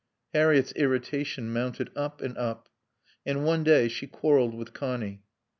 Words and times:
Harriett's 0.33 0.71
irritation 0.71 1.53
mounted 1.53 1.91
up 1.95 2.21
and 2.21 2.35
up. 2.35 2.69
And 3.23 3.45
one 3.45 3.63
day 3.63 3.87
she 3.87 4.07
quarreled 4.07 4.55
with 4.55 4.73
Connie. 4.73 5.21